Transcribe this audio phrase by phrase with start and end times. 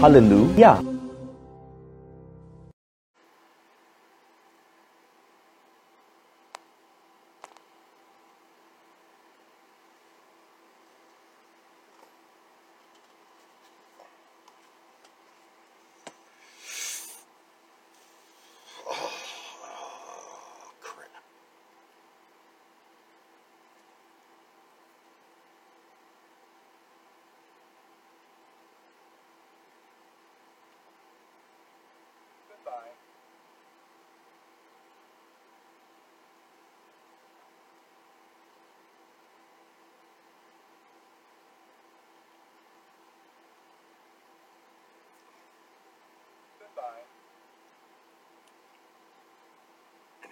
[0.00, 0.95] Hallelujah.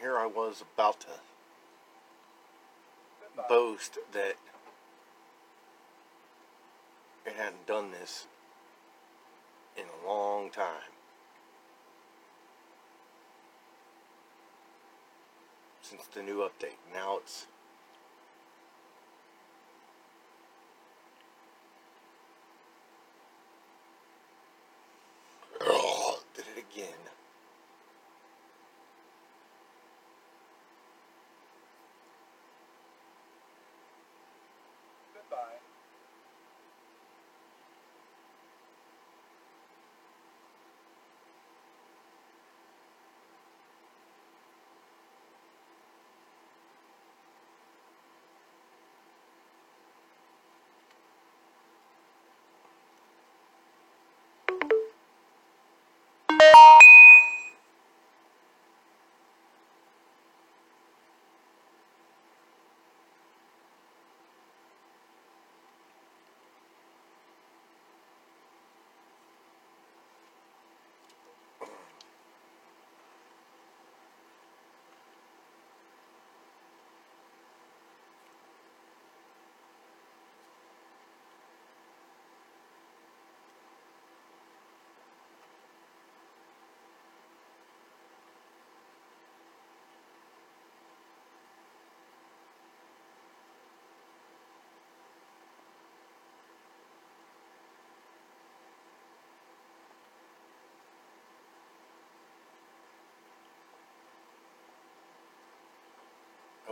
[0.00, 1.08] here I was about to
[3.48, 4.36] boast that
[7.26, 8.26] it hadn't done this
[9.76, 10.92] in a long time.
[15.82, 16.78] Since the new update.
[16.92, 17.46] Now it's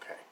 [0.00, 0.29] Okay.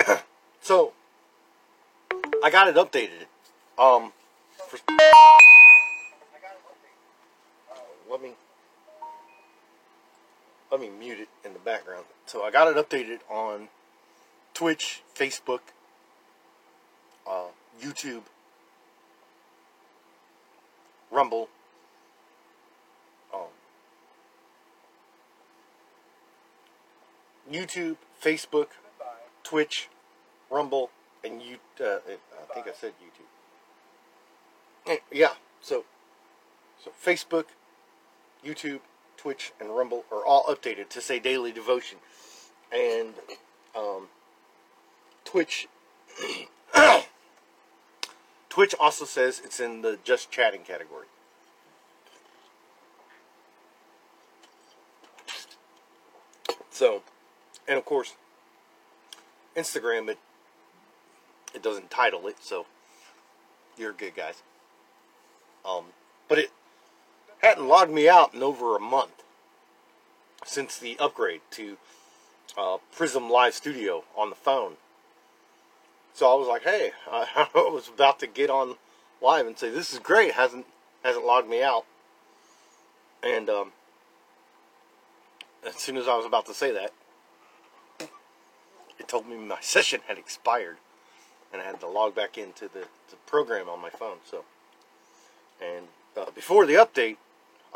[0.60, 0.92] so
[2.42, 3.26] I got it updated.
[3.78, 4.12] Um,
[4.68, 4.78] for,
[8.10, 8.32] let me
[10.70, 12.04] let me mute it in the background.
[12.26, 13.68] So I got it updated on
[14.54, 15.60] Twitch, Facebook,
[17.28, 17.48] uh,
[17.82, 18.22] YouTube,
[21.10, 21.48] Rumble,
[23.34, 23.40] um,
[27.50, 28.68] YouTube, Facebook,
[29.52, 29.88] Twitch,
[30.50, 30.88] Rumble,
[31.22, 31.58] and you.
[31.78, 33.28] Uh, I think I said YouTube.
[34.90, 35.34] Eh, Yeah.
[35.60, 35.84] So,
[36.82, 37.44] so Facebook,
[38.42, 38.80] YouTube,
[39.18, 41.98] Twitch, and Rumble are all updated to say daily devotion,
[42.72, 43.12] and
[43.76, 44.08] um,
[45.26, 45.68] Twitch.
[48.48, 51.08] Twitch also says it's in the just chatting category.
[56.70, 57.02] So,
[57.68, 58.14] and of course,
[59.56, 60.18] Instagram it
[61.54, 62.66] it doesn't title it, so
[63.76, 64.42] you're good guys.
[65.68, 65.84] Um,
[66.28, 66.50] but it
[67.42, 69.22] hadn't logged me out in over a month
[70.44, 71.76] since the upgrade to
[72.56, 74.74] uh, Prism Live Studio on the phone.
[76.14, 78.76] So I was like, hey, I, was about to get on
[79.20, 80.32] live and say this is great.
[80.32, 80.66] hasn't
[81.04, 81.84] hasn't logged me out.
[83.22, 83.72] And um,
[85.66, 86.92] as soon as I was about to say that,
[89.12, 90.78] told me my session had expired,
[91.52, 94.16] and I had to log back into the, the program on my phone.
[94.24, 94.44] So,
[95.62, 95.86] and
[96.16, 97.18] uh, before the update,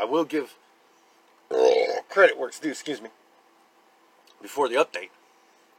[0.00, 0.56] I will give
[2.08, 2.70] credit where it's due.
[2.70, 3.10] Excuse me.
[4.40, 5.10] Before the update,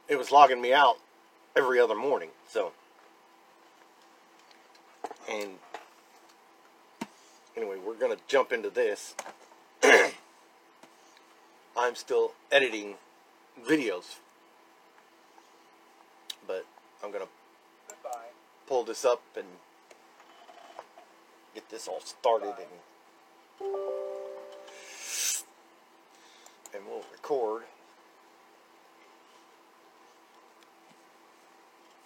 [0.08, 0.98] it was logging me out
[1.56, 2.30] every other morning.
[2.48, 2.72] So,
[5.28, 5.50] and
[7.56, 9.14] anyway, we're gonna jump into this.
[11.76, 12.94] I'm still editing
[13.64, 14.16] videos,
[17.02, 17.26] I'm gonna
[18.66, 19.46] pull this up and
[21.54, 23.70] get this all started and
[26.74, 27.62] and we'll record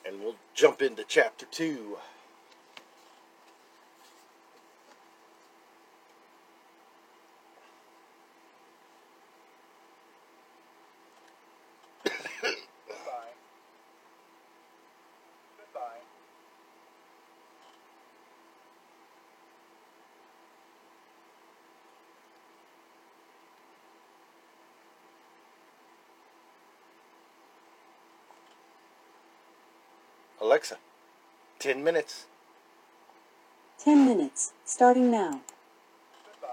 [0.07, 1.99] and we'll jump into chapter two.
[31.63, 32.27] 10 minutes.
[33.85, 35.41] 10 minutes, starting now.
[36.25, 36.49] Goodbye.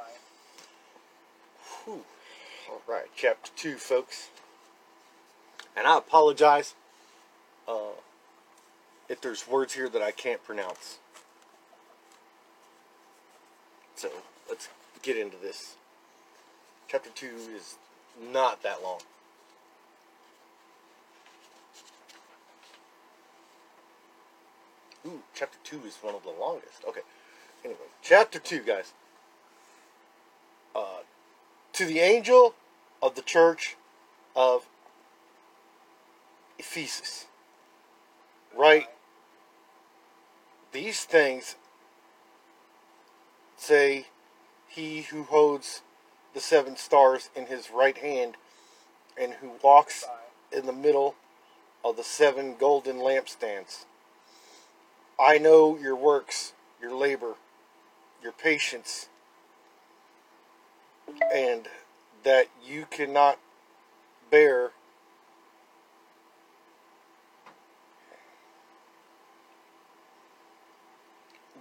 [2.69, 4.29] All right, chapter 2, folks.
[5.75, 6.75] And I apologize
[7.67, 7.95] uh,
[9.09, 10.99] if there's words here that I can't pronounce.
[13.95, 14.09] So
[14.47, 14.69] let's
[15.01, 15.73] get into this.
[16.87, 17.25] Chapter 2
[17.55, 17.77] is
[18.31, 18.99] not that long.
[25.05, 26.83] Ooh, chapter two is one of the longest.
[26.87, 27.01] Okay.
[27.63, 28.93] Anyway, chapter two, guys.
[30.75, 30.99] Uh,
[31.73, 32.55] to the angel
[33.01, 33.75] of the church
[34.35, 34.67] of
[36.57, 37.25] Ephesus,
[38.55, 38.87] write
[40.71, 41.55] these things.
[43.57, 44.07] Say,
[44.67, 45.81] he who holds
[46.33, 48.35] the seven stars in his right hand,
[49.19, 50.05] and who walks
[50.51, 51.15] in the middle
[51.83, 53.85] of the seven golden lampstands.
[55.19, 57.35] I know your works, your labor,
[58.23, 59.09] your patience,
[61.33, 61.67] and
[62.23, 63.37] that you cannot
[64.31, 64.71] bear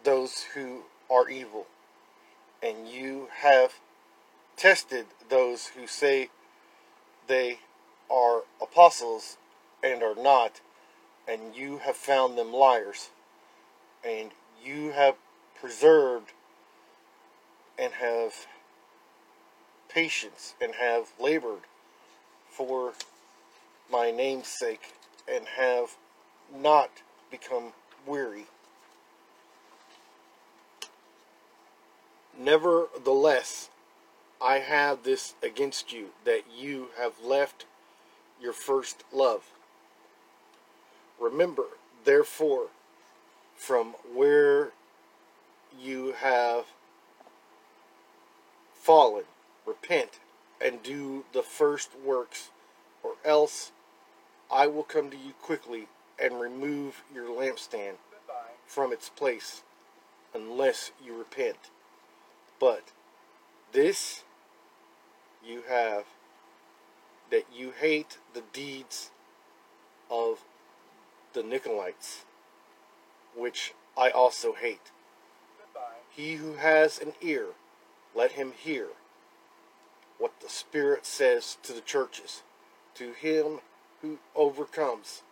[0.04, 1.66] those who are evil,
[2.62, 3.74] and you have
[4.56, 6.28] tested those who say
[7.26, 7.58] they
[8.08, 9.36] are apostles
[9.82, 10.60] and are not,
[11.26, 13.10] and you have found them liars
[14.04, 14.30] and
[14.64, 15.16] you have
[15.60, 16.32] preserved
[17.78, 18.46] and have
[19.88, 21.62] patience and have labored
[22.48, 22.92] for
[23.90, 24.92] my name's sake
[25.30, 25.96] and have
[26.54, 26.90] not
[27.30, 27.72] become
[28.06, 28.46] weary.
[32.38, 33.68] Nevertheless,
[34.40, 37.66] I have this against you that you have left
[38.40, 39.50] your first love.
[41.18, 41.64] Remember,
[42.04, 42.68] therefore,
[43.58, 44.70] from where
[45.78, 46.64] you have
[48.72, 49.24] fallen,
[49.66, 50.20] repent
[50.64, 52.50] and do the first works,
[53.02, 53.72] or else
[54.50, 55.88] I will come to you quickly
[56.18, 57.94] and remove your lampstand
[58.66, 59.62] from its place
[60.34, 61.70] unless you repent.
[62.58, 62.92] But
[63.72, 64.24] this
[65.44, 66.04] you have
[67.30, 69.10] that you hate the deeds
[70.10, 70.38] of
[71.34, 72.22] the Nicolaitans,
[73.38, 74.90] which I also hate.
[76.10, 77.46] He who has an ear,
[78.14, 78.88] let him hear
[80.18, 82.42] what the Spirit says to the churches.
[82.96, 83.60] To him
[84.02, 85.22] who overcomes,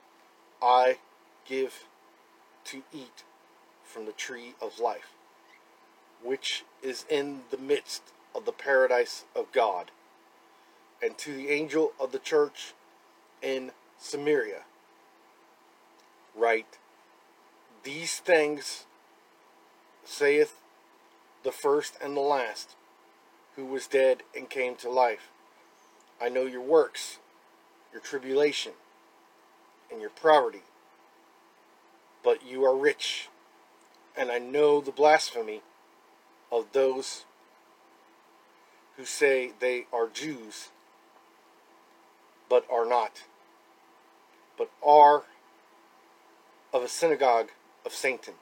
[0.62, 0.98] I
[1.44, 1.84] give
[2.66, 3.24] to eat
[3.84, 5.12] from the tree of life,
[6.22, 8.02] which is in the midst
[8.34, 9.90] of the paradise of God.
[11.02, 12.74] And to the angel of the church
[13.42, 14.62] in Smyrna,
[16.34, 16.78] write,
[17.86, 18.84] These things
[20.02, 20.60] saith
[21.44, 22.74] the first and the last,
[23.54, 25.30] who was dead and came to life.
[26.20, 27.20] I know your works,
[27.92, 28.72] your tribulation,
[29.88, 30.64] and your poverty,
[32.24, 33.28] but you are rich,
[34.16, 35.62] and I know the blasphemy
[36.50, 37.24] of those
[38.96, 40.70] who say they are Jews,
[42.50, 43.22] but are not,
[44.58, 45.22] but are
[46.74, 47.50] of a synagogue
[47.86, 48.34] of Satan.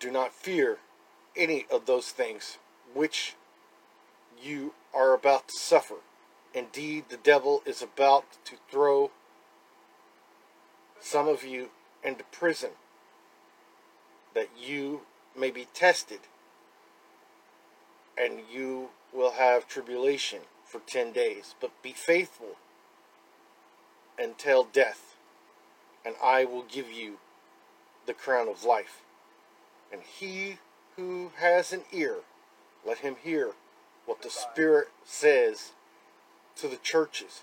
[0.00, 0.78] Do not fear
[1.36, 2.58] any of those things
[2.94, 3.34] which
[4.42, 5.96] you are about to suffer.
[6.54, 9.10] Indeed, the devil is about to throw
[11.00, 11.70] some of you
[12.02, 12.70] into prison
[14.34, 15.02] that you
[15.36, 16.20] may be tested,
[18.16, 21.54] and you will have tribulation for ten days.
[21.60, 22.56] But be faithful
[24.18, 25.07] until death,
[26.04, 27.18] and I will give you
[28.06, 29.02] the crown of life.
[29.92, 30.58] And he
[30.96, 32.18] who has an ear,
[32.86, 33.52] let him hear
[34.06, 35.72] what the Spirit says
[36.56, 37.42] to the churches.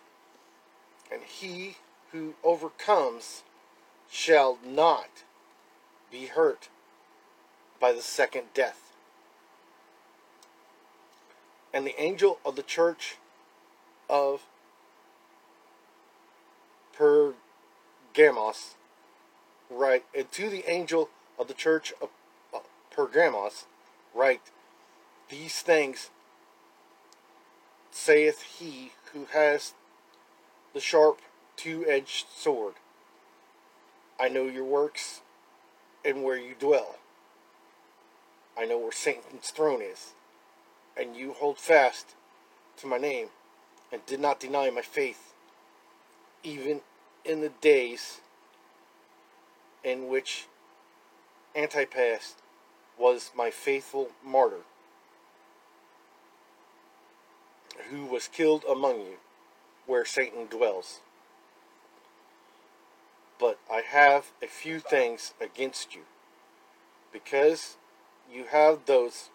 [1.12, 1.78] And he
[2.12, 3.44] who overcomes
[4.10, 5.24] shall not
[6.12, 6.70] be hurt
[7.80, 8.94] by the second death.
[11.74, 13.18] And the angel of the church
[14.10, 14.44] of
[18.16, 18.76] Pergamos,
[19.70, 22.10] right, and to the angel of the church of
[22.54, 23.66] uh, Pergamos,
[24.14, 24.52] write,
[25.30, 26.12] These things
[27.92, 29.74] saith he who has
[30.74, 31.20] the sharp
[31.58, 32.76] two edged sword.
[34.18, 35.20] I know your works
[36.06, 36.96] and where you dwell.
[38.58, 40.14] I know where Satan's throne is,
[40.96, 42.16] and you hold fast
[42.78, 43.28] to my name
[43.92, 45.34] and did not deny my faith,
[46.44, 46.80] even
[47.26, 48.22] in the days
[49.84, 50.46] in which
[51.56, 52.36] Antipas
[52.98, 54.62] was my faithful martyr,
[57.90, 59.18] who was killed among you,
[59.86, 61.02] where Satan dwells.
[63.40, 66.02] But I have a few things against you,
[67.12, 67.78] because
[68.32, 69.30] you have those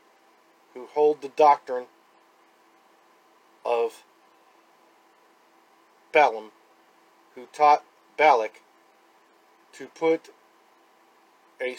[0.75, 1.87] who hold the doctrine
[3.65, 4.05] of
[6.13, 6.51] Balaam,
[7.35, 7.85] who taught
[8.17, 8.63] Balak
[9.73, 10.31] to put
[11.61, 11.77] a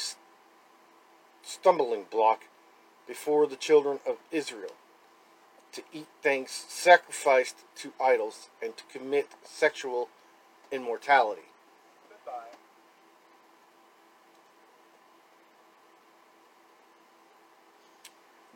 [1.44, 2.46] stumbling block
[3.08, 4.76] before the children of Israel,
[5.74, 10.10] to eat things sacrificed to idols, and to commit sexual
[10.72, 11.50] immortality.
[12.10, 12.58] Goodbye.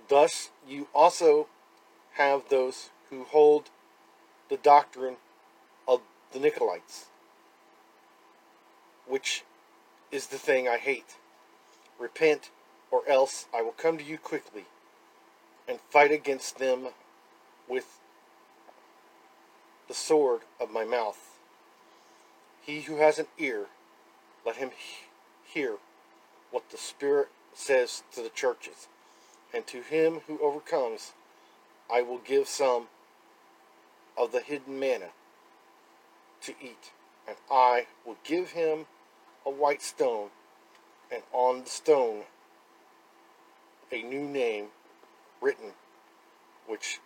[0.07, 1.47] Thus, you also
[2.13, 3.69] have those who hold
[4.49, 5.17] the doctrine
[6.31, 7.05] the Nicolaitans,
[9.07, 9.43] which
[10.11, 11.15] is the thing I hate.
[11.99, 12.49] Repent,
[12.91, 14.65] or else I will come to you quickly
[15.67, 16.87] and fight against them
[17.67, 17.99] with
[19.87, 21.37] the sword of my mouth.
[22.61, 23.67] He who has an ear,
[24.45, 24.71] let him
[25.45, 25.77] hear
[26.51, 28.87] what the Spirit says to the churches.
[29.53, 31.13] And to him who overcomes,
[31.91, 32.87] I will give some
[34.17, 35.09] of the hidden manna
[36.45, 36.91] to eat.
[37.27, 38.85] And I will give him
[39.45, 40.29] a white stone,
[41.11, 42.23] and on the stone
[43.91, 44.67] a new name
[45.41, 45.71] written,
[46.67, 46.99] which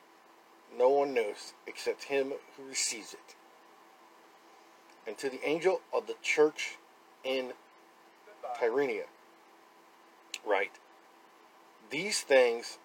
[0.78, 3.36] no one knows except him who receives it.
[5.08, 6.78] And to the angel of the church
[7.24, 7.54] in
[8.60, 9.06] Thyatira,
[10.46, 10.80] write,
[11.90, 12.78] These things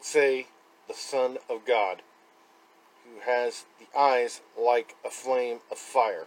[0.00, 0.46] say
[0.86, 2.02] the Son of God,
[3.12, 6.26] who has the eyes like a flame of fire,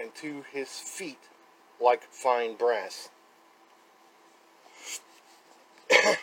[0.00, 1.18] and to his feet
[1.80, 3.08] like fine brass.
[5.90, 6.16] Sorry.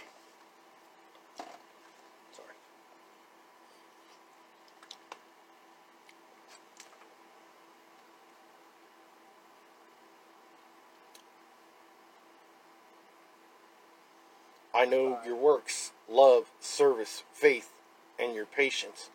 [14.74, 17.70] I know your works, love, service, faith,
[18.20, 19.10] and your patience.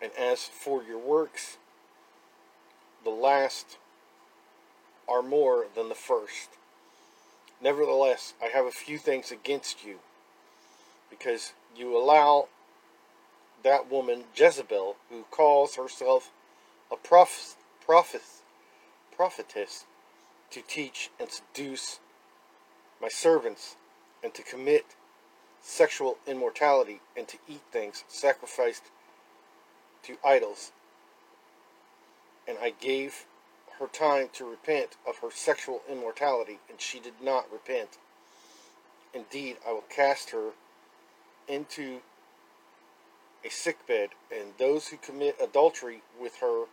[0.00, 1.56] And as for your works,
[3.02, 3.78] the last
[5.08, 6.50] are more than the first.
[7.62, 9.98] Nevertheless, I have a few things against you,
[11.08, 12.48] because you allow
[13.62, 16.30] that woman Jezebel, who calls herself
[16.92, 18.22] a prophet, prophet,
[19.16, 19.86] prophetess,
[20.50, 22.00] to teach and seduce
[23.00, 23.76] my servants,
[24.22, 24.84] and to commit
[25.64, 28.84] sexual immortality and to eat things sacrificed
[30.02, 30.72] to idols.
[32.46, 33.24] And I gave
[33.80, 37.98] her time to repent of her sexual immortality, and she did not repent.
[39.14, 40.50] Indeed, I will cast her
[41.48, 42.00] into
[43.44, 46.64] a sickbed, and those who commit adultery with her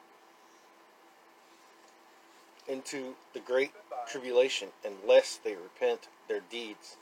[2.68, 3.72] into the great
[4.08, 6.98] tribulation, unless they repent their deeds.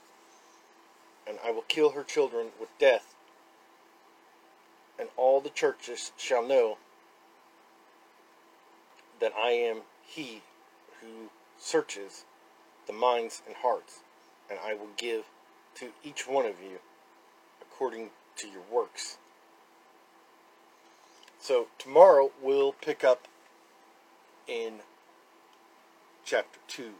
[1.26, 3.14] And I will kill her children with death,
[4.98, 6.78] and all the churches shall know
[9.20, 10.42] that I am he
[11.00, 12.24] who searches
[12.86, 14.00] the minds and hearts,
[14.50, 15.24] and I will give
[15.76, 16.78] to each one of you
[17.60, 19.18] according to your works.
[21.38, 23.26] So tomorrow we'll pick up
[24.46, 24.80] in
[26.24, 26.92] chapter 2.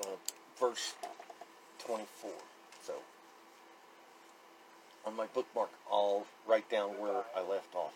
[0.00, 0.06] Uh,
[0.58, 0.94] verse
[1.78, 2.30] 24.
[2.82, 2.94] So
[5.06, 7.92] on my bookmark, I'll write down where I left off.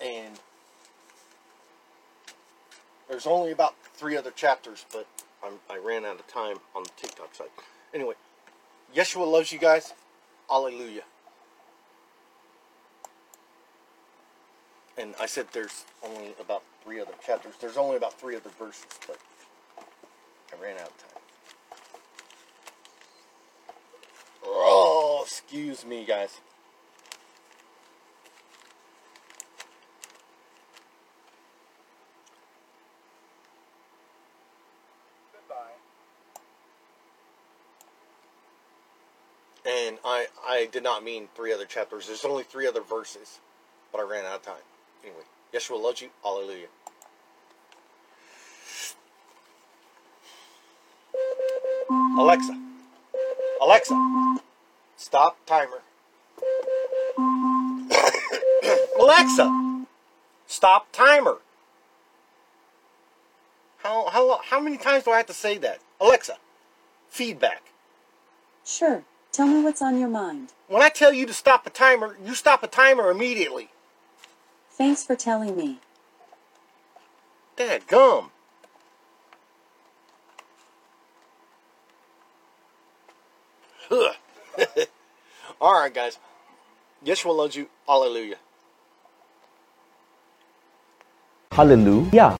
[0.00, 0.40] And
[3.08, 5.06] there's only about three other chapters, but
[5.44, 7.48] I'm, I ran out of time on the TikTok side.
[7.94, 8.14] Anyway,
[8.96, 9.94] Yeshua loves you guys.
[10.52, 11.04] Hallelujah.
[14.98, 17.54] And I said there's only about three other chapters.
[17.58, 19.16] There's only about three other verses, but
[20.52, 21.22] I ran out of time.
[24.44, 26.38] Oh, excuse me, guys.
[35.32, 35.72] Goodbye.
[39.64, 39.98] And
[40.62, 42.06] I, did not mean three other chapters.
[42.06, 43.40] There's only three other verses,
[43.90, 44.54] but I ran out of time.
[45.02, 45.22] Anyway,
[45.52, 46.10] Yeshua loves you.
[46.22, 46.68] Hallelujah.
[52.18, 52.60] Alexa.
[53.60, 54.38] Alexa.
[54.96, 55.82] Stop timer.
[59.00, 59.84] Alexa.
[60.46, 61.38] Stop timer.
[63.78, 65.80] How, how, how many times do I have to say that?
[66.00, 66.36] Alexa.
[67.08, 67.62] Feedback.
[68.64, 69.02] Sure.
[69.32, 70.52] Tell me what's on your mind.
[70.68, 73.70] When I tell you to stop a timer, you stop a timer immediately.
[74.70, 75.78] Thanks for telling me.
[77.56, 78.30] Dad gum.
[83.88, 84.12] Huh.
[85.60, 86.18] All right, guys.
[87.04, 87.68] Yeshua loves you.
[87.86, 88.36] Hallelujah.
[91.52, 92.36] Hallelujah.